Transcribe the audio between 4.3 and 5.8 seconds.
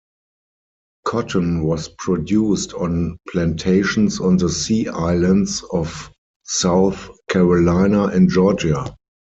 the Sea Islands